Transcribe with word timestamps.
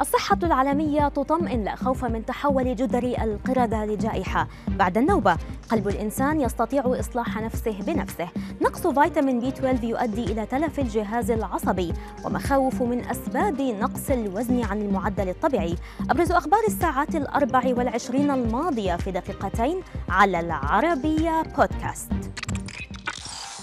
الصحة 0.00 0.38
العالمية 0.42 1.08
تطمئن 1.08 1.64
لا 1.64 1.74
خوف 1.74 2.04
من 2.04 2.26
تحول 2.26 2.76
جدر 2.76 3.04
القردة 3.22 3.84
لجائحة. 3.84 4.48
بعد 4.68 4.98
النوبة 4.98 5.36
قلب 5.70 5.88
الإنسان 5.88 6.40
يستطيع 6.40 6.82
إصلاح 6.86 7.40
نفسه 7.42 7.82
بنفسه. 7.82 8.28
نقص 8.62 8.86
فيتامين 8.86 9.40
بي 9.40 9.48
12 9.48 9.84
يؤدي 9.84 10.24
إلى 10.24 10.46
تلف 10.46 10.78
الجهاز 10.78 11.30
العصبي 11.30 11.92
ومخاوف 12.24 12.82
من 12.82 13.04
أسباب 13.04 13.60
نقص 13.60 14.10
الوزن 14.10 14.64
عن 14.64 14.82
المعدل 14.82 15.28
الطبيعي. 15.28 15.76
أبرز 16.10 16.32
أخبار 16.32 16.60
الساعات 16.68 17.14
الأربع 17.14 17.62
والعشرين 17.66 18.30
الماضية 18.30 18.96
في 18.96 19.10
دقيقتين 19.10 19.80
على 20.08 20.40
العربية 20.40 21.42
بودكاست. 21.42 22.15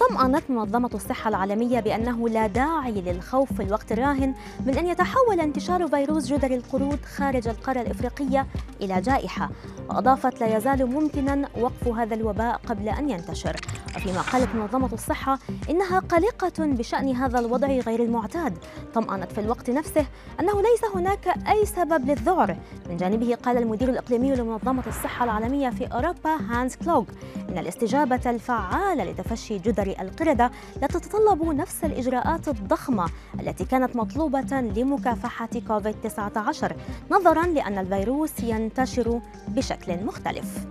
طمأنت 0.00 0.50
منظمة 0.50 0.90
الصحة 0.94 1.28
العالمية 1.28 1.80
بأنه 1.80 2.28
لا 2.28 2.46
داعي 2.46 2.92
للخوف 2.92 3.52
في 3.52 3.62
الوقت 3.62 3.92
الراهن 3.92 4.34
من 4.66 4.78
أن 4.78 4.86
يتحول 4.86 5.40
انتشار 5.40 5.88
فيروس 5.88 6.26
جدري 6.26 6.54
القرود 6.54 6.98
خارج 7.04 7.48
القارة 7.48 7.80
الإفريقية 7.80 8.46
إلى 8.80 9.00
جائحة 9.00 9.50
وأضافت 9.88 10.40
لا 10.40 10.56
يزال 10.56 10.86
ممكنا 10.86 11.48
وقف 11.60 11.88
هذا 11.88 12.14
الوباء 12.14 12.60
قبل 12.66 12.88
أن 12.88 13.10
ينتشر. 13.10 13.56
وفيما 13.96 14.20
قالت 14.20 14.54
منظمة 14.54 14.92
الصحة 14.92 15.38
إنها 15.70 15.98
قلقة 15.98 16.52
بشأن 16.58 17.16
هذا 17.16 17.38
الوضع 17.38 17.68
غير 17.68 18.02
المعتاد. 18.02 18.58
طمأنت 18.94 19.32
في 19.32 19.40
الوقت 19.40 19.70
نفسه 19.70 20.06
أنه 20.40 20.62
ليس 20.62 20.84
هناك 20.94 21.28
أي 21.48 21.66
سبب 21.66 22.10
للذعر. 22.10 22.56
من 22.90 22.96
جانبه 22.96 23.34
قال 23.34 23.58
المدير 23.58 23.88
الإقليمي 23.88 24.34
لمنظمة 24.34 24.82
الصحة 24.86 25.24
العالمية 25.24 25.70
في 25.70 25.86
أوروبا 25.86 26.36
هانس 26.50 26.76
كلوغ 26.76 27.04
إن 27.48 27.58
الاستجابة 27.58 28.30
الفعالة 28.30 29.04
لتفشي 29.04 29.58
جدري 29.58 29.93
القردة 30.02 30.50
لا 30.82 30.86
تتطلب 30.86 31.44
نفس 31.44 31.84
الإجراءات 31.84 32.48
الضخمة 32.48 33.10
التي 33.40 33.64
كانت 33.64 33.96
مطلوبة 33.96 34.60
لمكافحة 34.60 35.48
كوفيد 35.68 35.94
19 36.02 36.76
نظرا 37.10 37.46
لأن 37.46 37.78
الفيروس 37.78 38.40
ينتشر 38.40 39.20
بشكل 39.48 40.04
مختلف. 40.04 40.66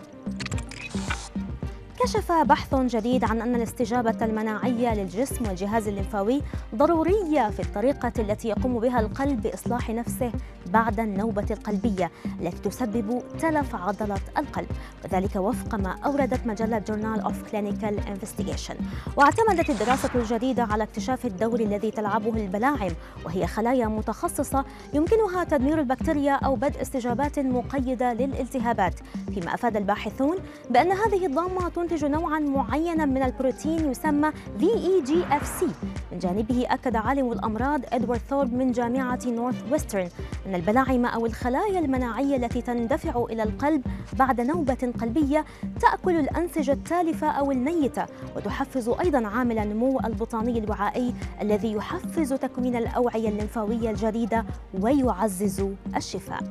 كشف 2.04 2.32
بحث 2.32 2.76
جديد 2.76 3.24
عن 3.24 3.42
أن 3.42 3.56
الاستجابة 3.56 4.26
المناعية 4.26 4.94
للجسم 4.94 5.48
والجهاز 5.48 5.88
الليمفاوي 5.88 6.42
ضرورية 6.76 7.50
في 7.50 7.60
الطريقة 7.60 8.12
التي 8.20 8.48
يقوم 8.48 8.80
بها 8.80 9.00
القلب 9.00 9.42
بإصلاح 9.42 9.90
نفسه 9.90 10.32
بعد 10.66 11.00
النوبة 11.00 11.46
القلبية 11.52 12.12
التي 12.42 12.70
تسبب 12.70 13.22
تلف 13.40 13.76
عضلة 13.76 14.18
القلب. 14.38 14.68
وذلك 15.06 15.36
وفق 15.36 15.76
ما 15.76 15.96
أوردت 16.06 16.48
مجلة 16.48 16.80
Journal 16.80 17.22
of 17.22 17.52
Clinical 17.52 18.00
Investigation 18.08 18.76
واعتمدت 19.18 19.70
الدراسة 19.70 20.10
الجديدة 20.16 20.64
على 20.64 20.84
اكتشاف 20.84 21.26
الدور 21.26 21.60
الذي 21.60 21.92
تلعبه 21.92 22.36
البلاعم 22.36 22.92
وهي 23.26 23.48
خلايا 23.48 23.88
متخصصة 23.88 24.66
يمكنها 24.94 25.44
تدمير 25.44 25.80
البكتيريا 25.80 26.34
أو 26.34 26.56
بدء 26.56 26.82
استجابات 26.82 27.40
مقيدة 27.40 28.14
للالتهابات. 28.14 29.00
فيما 29.34 29.54
أفاد 29.54 29.78
الباحثون 29.78 30.38
بأن 30.70 30.92
هذه 30.92 31.26
الضامة 31.26 31.70
تنتج 31.70 31.93
نوعا 32.02 32.40
معينا 32.40 33.06
من 33.06 33.24
البروتين 33.24 33.92
يسمى 33.92 34.32
VEGFC 34.32 35.64
من 36.12 36.20
جانبه 36.20 36.66
أكد 36.70 36.96
عالم 36.96 37.32
الأمراض 37.32 37.82
إدوارد 37.94 38.22
ثورب 38.30 38.54
من 38.54 38.72
جامعة 38.72 39.20
نورث 39.26 39.72
ويسترن 39.72 40.10
أن 40.46 40.56
البلاعم 40.56 41.06
أو 41.06 41.26
الخلايا 41.26 41.80
المناعية 41.80 42.36
التي 42.36 42.62
تندفع 42.62 43.26
إلى 43.30 43.44
القلب 43.44 43.82
بعد 44.20 44.42
نوبة 44.42 44.94
قلبية 45.02 45.46
تأكل 45.82 46.16
الأنسجة 46.20 46.72
التالفة 46.72 47.28
أو 47.28 47.52
الميتة 47.52 48.06
وتحفز 48.36 48.90
أيضا 48.90 49.28
عامل 49.28 49.60
النمو 49.60 50.00
البطاني 50.00 50.60
الوعائي 50.60 51.14
الذي 51.42 51.74
يحفز 51.74 52.34
تكوين 52.34 52.76
الأوعية 52.76 53.30
الليمفاوية 53.30 53.90
الجديدة 53.90 54.46
ويعزز 54.82 55.66
الشفاء. 55.96 56.44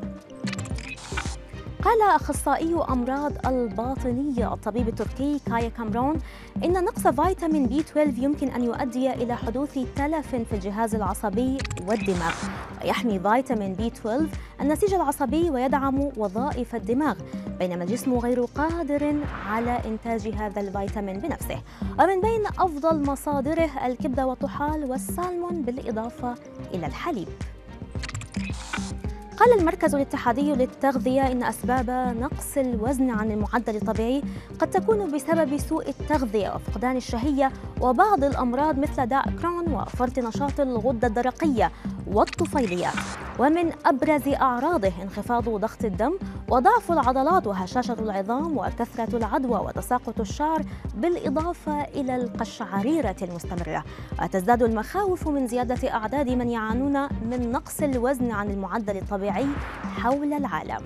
قال 1.84 2.02
أخصائي 2.02 2.74
أمراض 2.74 3.46
الباطنية 3.46 4.54
الطبيب 4.54 4.88
التركي 4.88 5.40
كايا 5.46 5.68
كامرون 5.68 6.18
إن 6.64 6.84
نقص 6.84 7.06
فيتامين 7.06 7.66
بي 7.66 7.80
12 7.80 8.22
يمكن 8.22 8.48
أن 8.48 8.64
يؤدي 8.64 9.12
إلى 9.12 9.36
حدوث 9.36 9.78
تلف 9.96 10.28
في 10.28 10.52
الجهاز 10.52 10.94
العصبي 10.94 11.58
والدماغ. 11.88 12.34
ويحمي 12.84 13.18
فيتامين 13.18 13.74
بي 13.74 13.86
12 13.86 14.26
النسيج 14.60 14.94
العصبي 14.94 15.50
ويدعم 15.50 16.10
وظائف 16.16 16.74
الدماغ 16.74 17.14
بينما 17.58 17.84
الجسم 17.84 18.14
غير 18.18 18.44
قادر 18.44 19.14
على 19.46 19.78
إنتاج 19.84 20.28
هذا 20.28 20.60
الفيتامين 20.60 21.18
بنفسه. 21.18 21.60
ومن 22.00 22.20
بين 22.20 22.46
أفضل 22.46 23.06
مصادره 23.06 23.70
الكبدة 23.86 24.26
والطحال 24.26 24.84
والسالمون 24.84 25.62
بالإضافة 25.62 26.34
إلى 26.74 26.86
الحليب. 26.86 27.28
قال 29.36 29.58
المركز 29.58 29.94
الاتحادي 29.94 30.52
للتغذية 30.52 31.32
إن 31.32 31.42
أسباب 31.42 31.90
نقص 32.20 32.56
الوزن 32.56 33.10
عن 33.10 33.30
المعدل 33.30 33.76
الطبيعي 33.76 34.22
قد 34.58 34.70
تكون 34.70 35.12
بسبب 35.14 35.56
سوء 35.56 35.88
التغذية 35.88 36.54
وفقدان 36.54 36.96
الشهية 36.96 37.52
وبعض 37.80 38.24
الأمراض 38.24 38.78
مثل 38.78 39.06
داء 39.06 39.30
كرون 39.42 39.72
وفرط 39.74 40.18
نشاط 40.18 40.60
الغدة 40.60 41.08
الدرقية 41.08 41.72
والطفيليات 42.06 42.94
ومن 43.38 43.72
أبرز 43.86 44.28
أعراضه 44.28 44.92
انخفاض 45.02 45.48
ضغط 45.48 45.84
الدم 45.84 46.18
وضعف 46.48 46.92
العضلات 46.92 47.46
وهشاشة 47.46 47.96
العظام 47.98 48.58
وكثرة 48.58 49.16
العدوى 49.16 49.58
وتساقط 49.58 50.20
الشعر 50.20 50.62
بالإضافة 50.94 51.82
إلى 51.82 52.16
القشعريرة 52.16 53.16
المستمرة. 53.22 53.84
وتزداد 54.22 54.62
المخاوف 54.62 55.28
من 55.28 55.46
زيادة 55.46 55.94
أعداد 55.94 56.28
من 56.28 56.50
يعانون 56.50 57.02
من 57.02 57.52
نقص 57.52 57.80
الوزن 57.80 58.30
عن 58.30 58.50
المعدل 58.50 58.96
الطبيعي 58.96 59.46
حول 59.82 60.32
العالم. 60.32 60.80